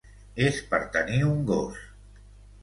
[0.45, 1.85] És per tenir un gos.